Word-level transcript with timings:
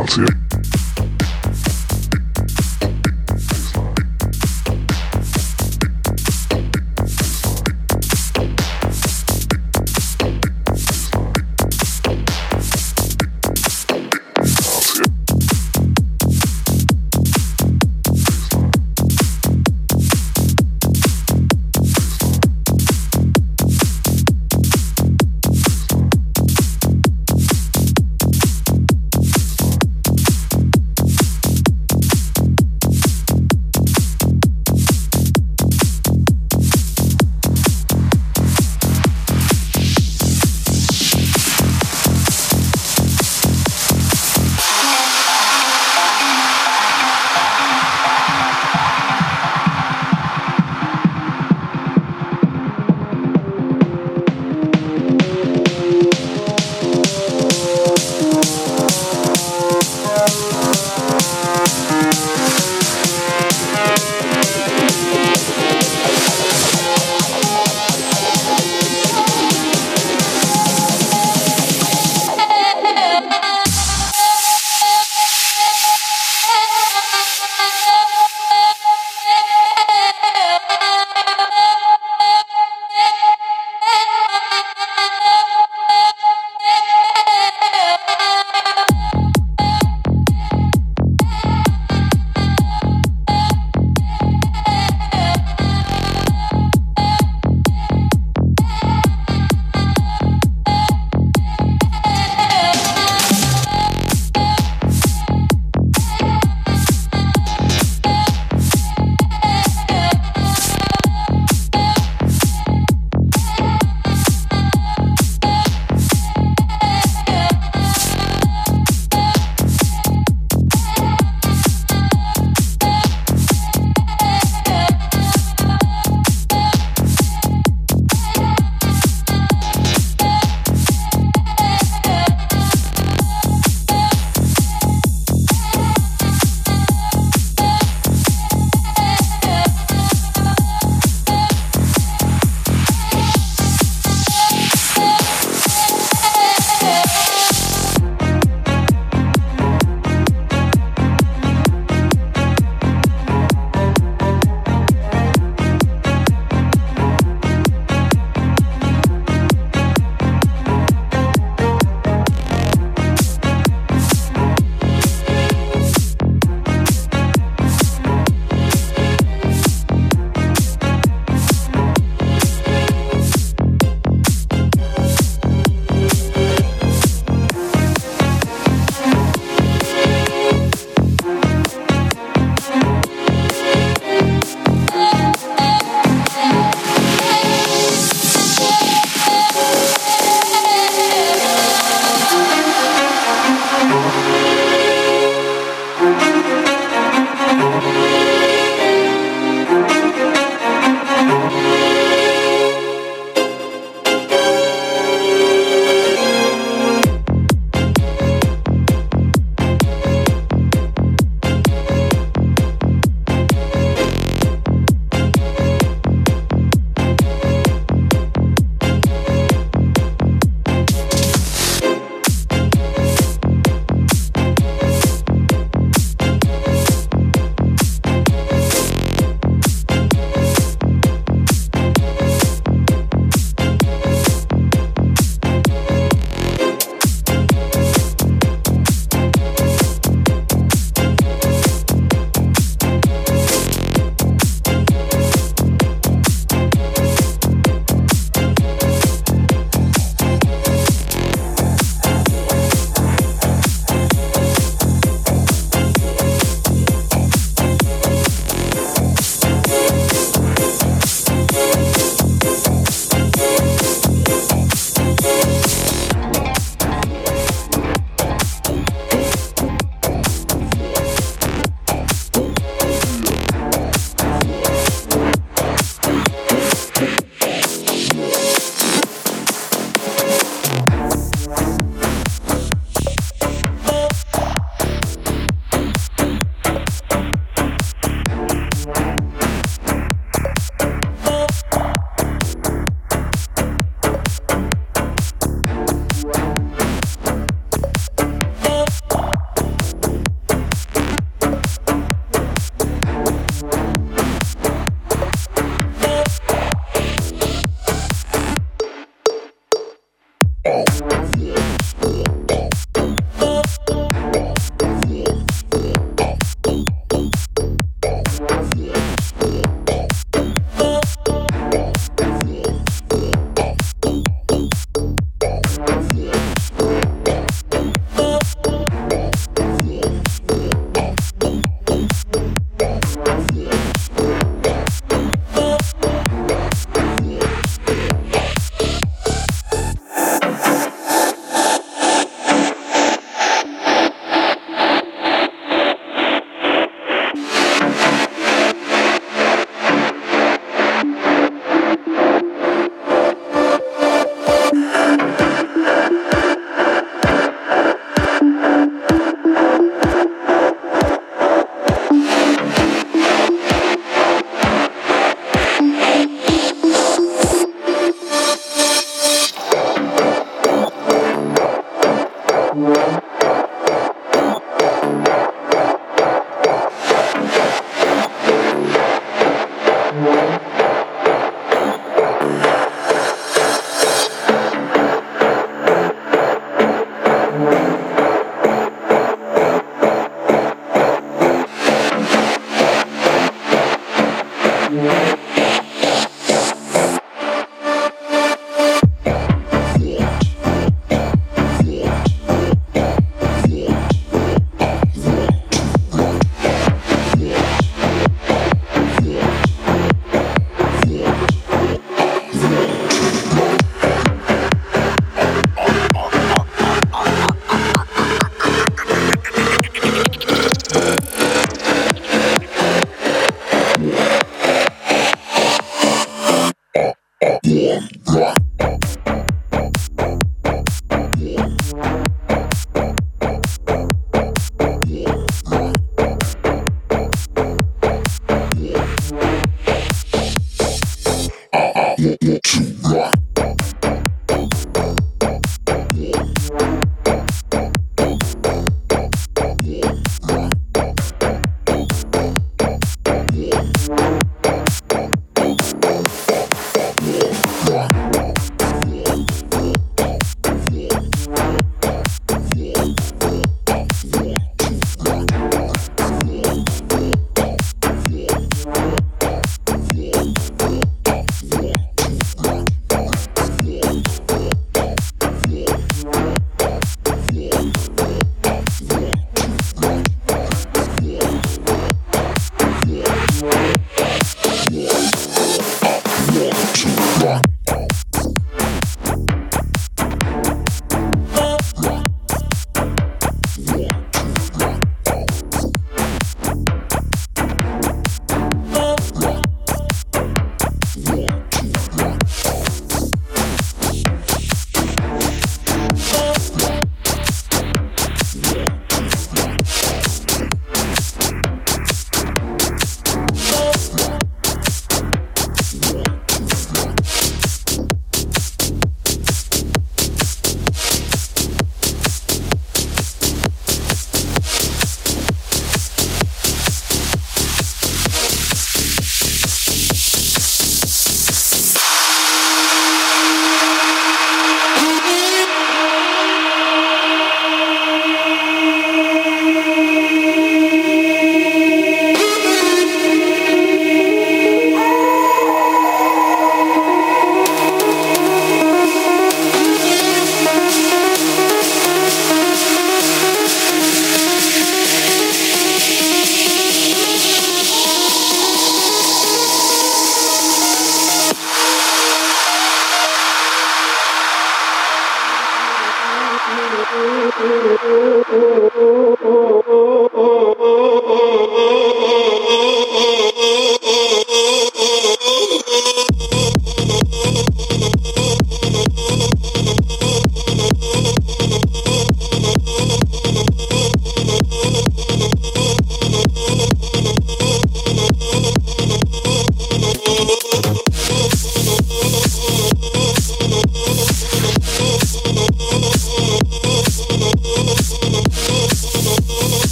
Nazi 0.00 0.39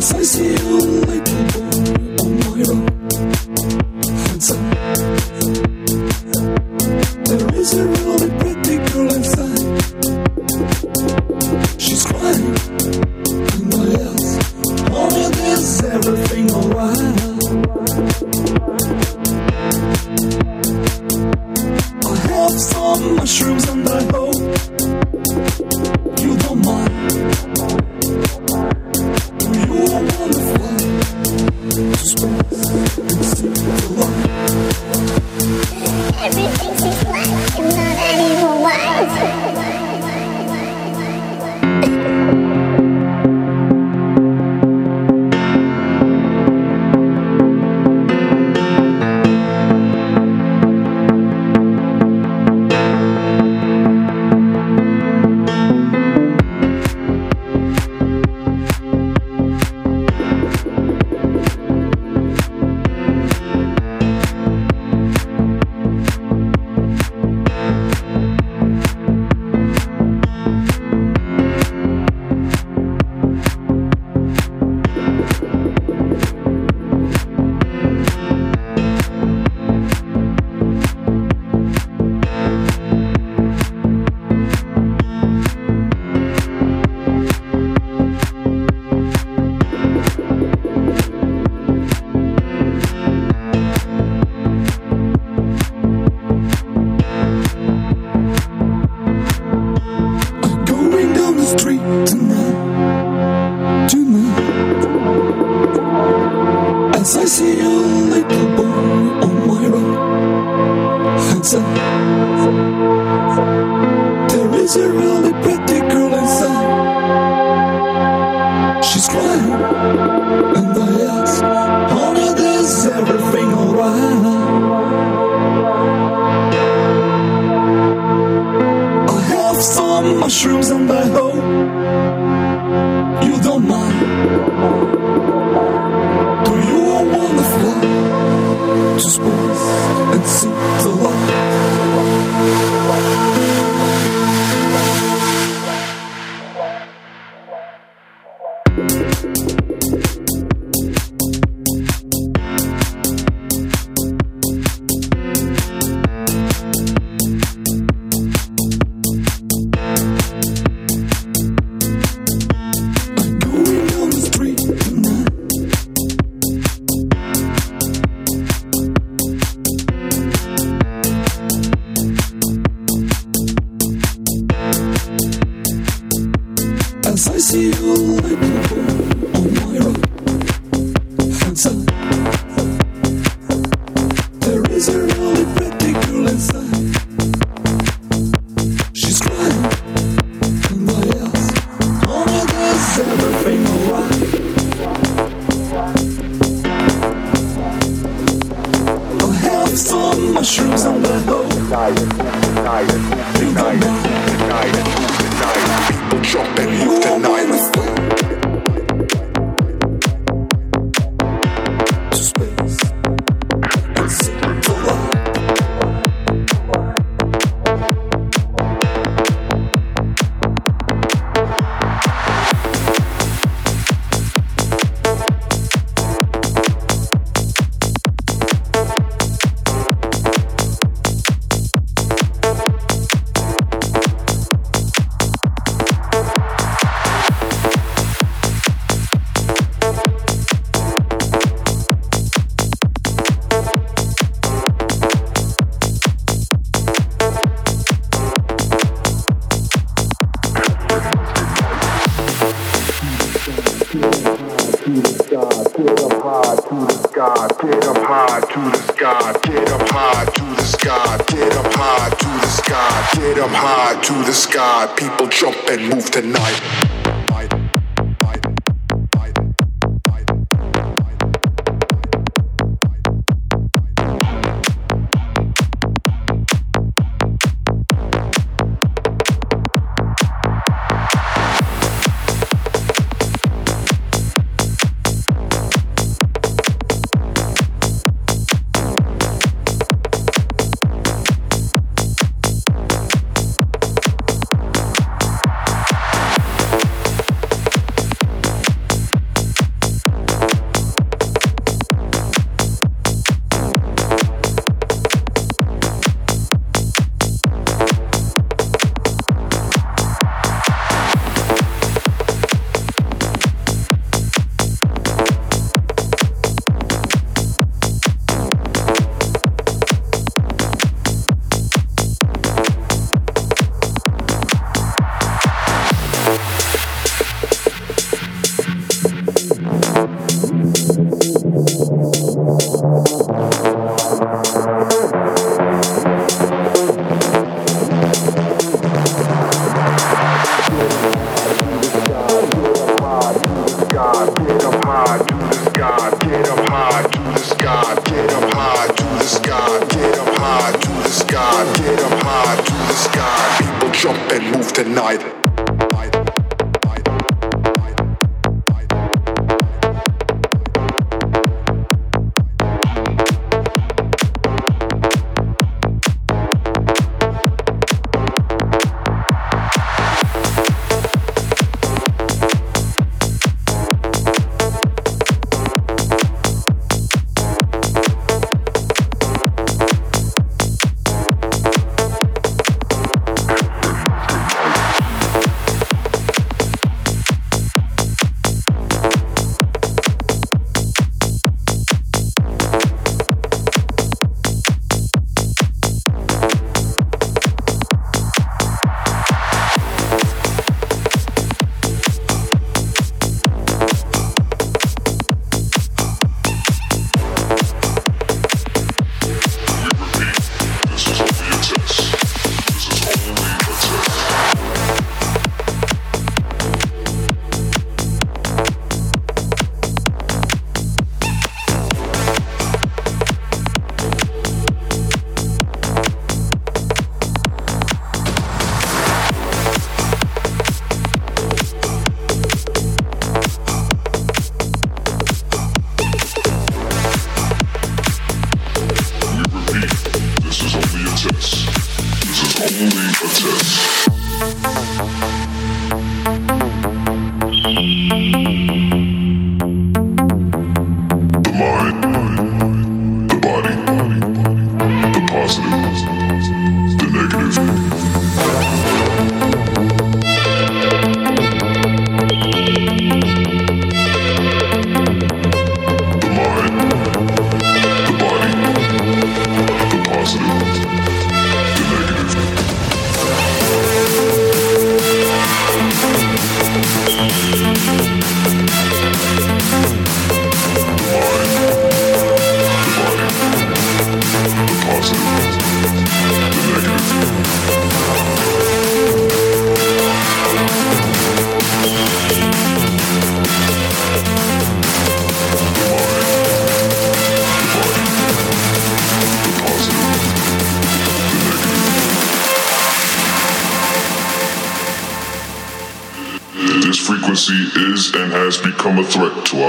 As 0.00 0.40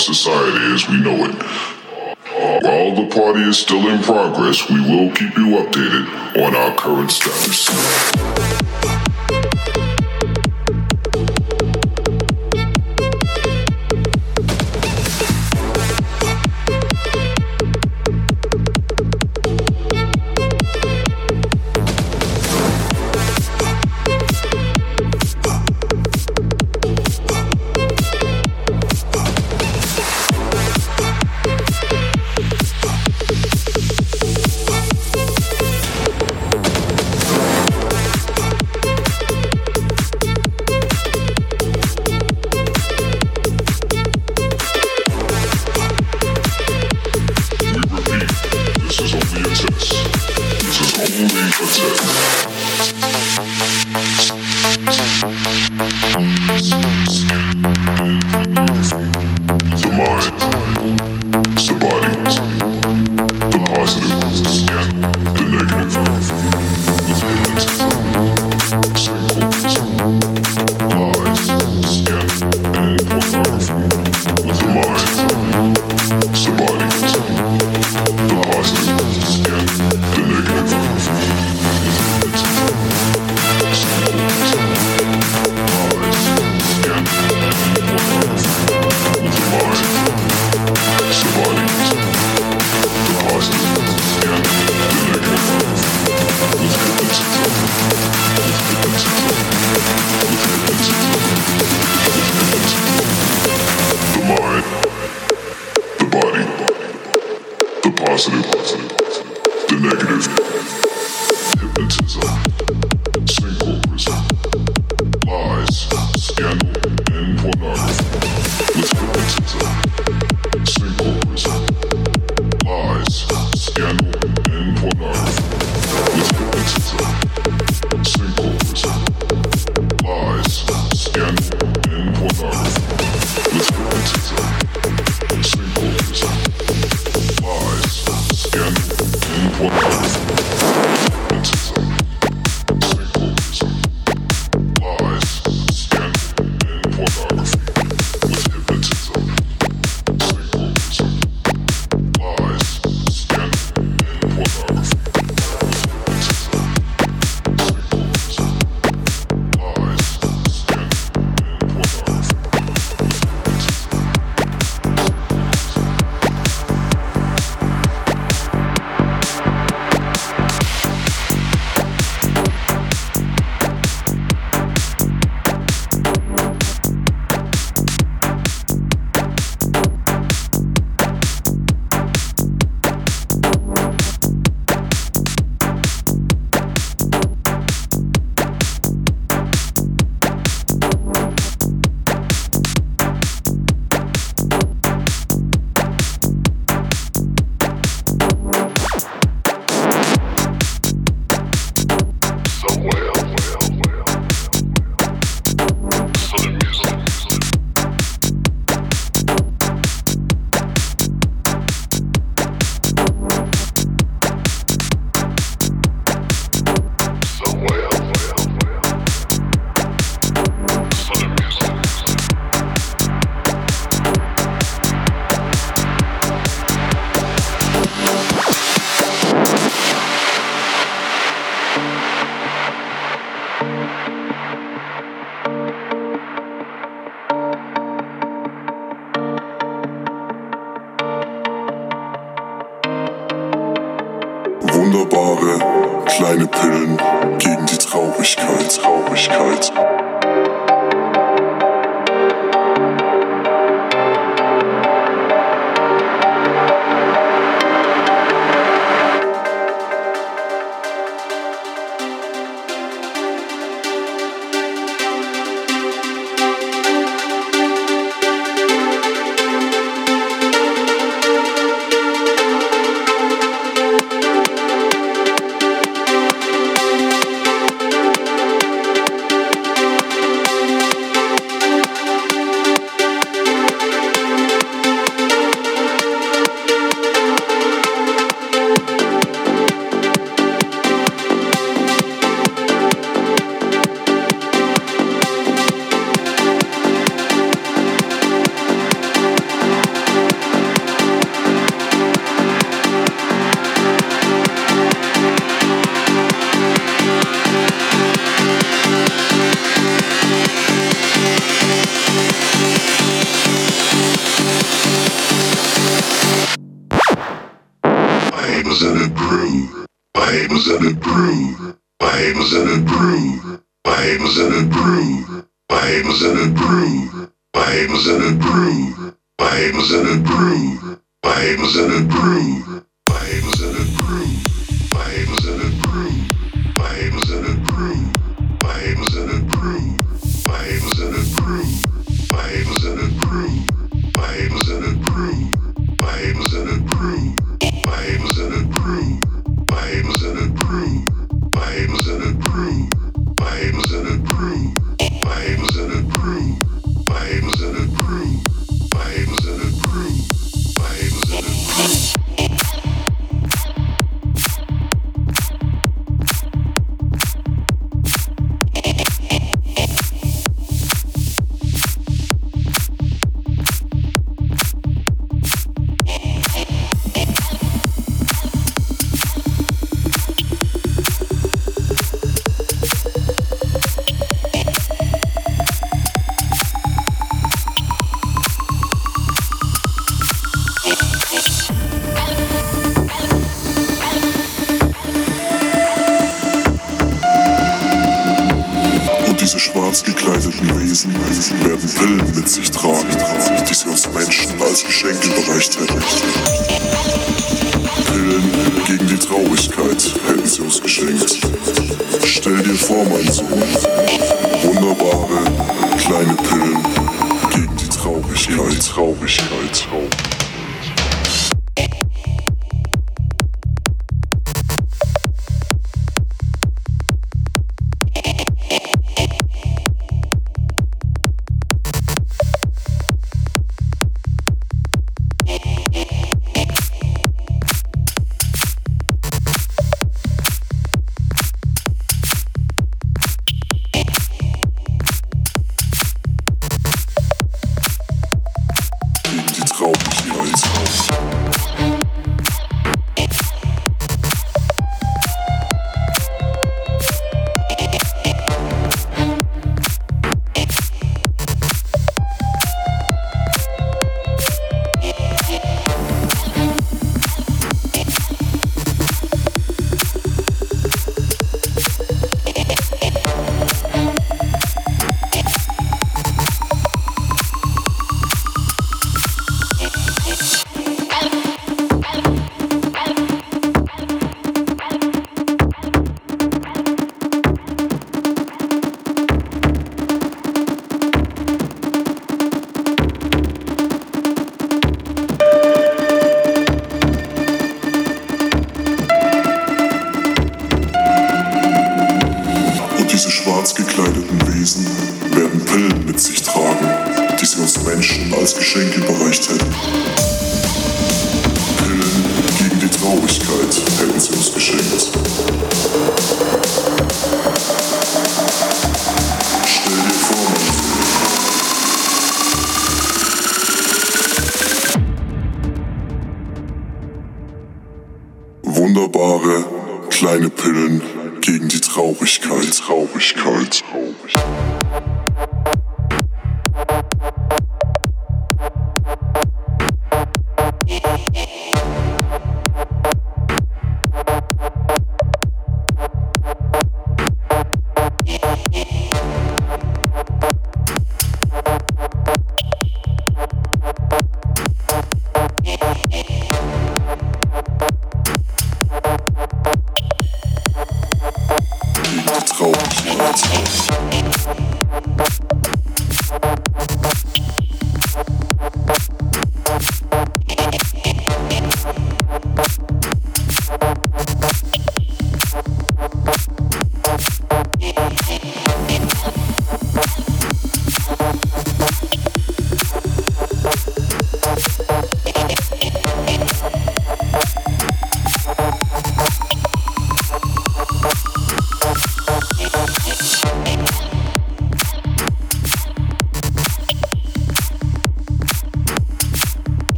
society 0.00 0.74
as 0.74 0.86
we 0.88 1.00
know 1.00 1.24
it. 1.24 1.34
While 2.62 2.94
the 2.94 3.14
party 3.14 3.40
is 3.40 3.58
still 3.58 3.88
in 3.88 4.02
progress, 4.02 4.68
we 4.68 4.80
will 4.80 5.10
keep 5.12 5.36
you 5.36 5.56
updated 5.56 6.44
on 6.44 6.54
our 6.54 6.76
current 6.76 7.10
status. 7.10 8.61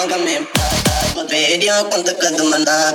Póngame, 0.00 0.48
me 1.14 1.24
pidió 1.24 1.74
cuánto 1.90 2.18
que 2.18 2.28
demandaba. 2.30 2.94